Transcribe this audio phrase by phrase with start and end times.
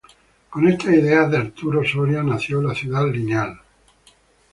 [0.49, 3.59] Con estas ideas de Arturo Soria nació la Ciudad Lineal.